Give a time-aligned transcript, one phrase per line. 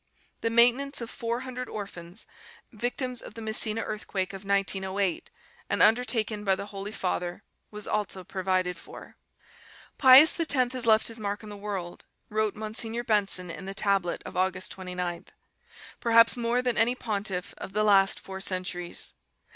[0.39, 2.25] The maintenance of 400 orphans,
[2.71, 5.29] victims of the Messina earthquake of 1908
[5.69, 9.15] and undertaken by the Holy Father, was also provided for.
[9.99, 14.23] "Pius X has left his mark on the world," wrote Monsignor Benson in The Tablet
[14.25, 15.27] of August 29th,
[15.99, 19.13] "perhaps more than any pontiff of the last four centuries.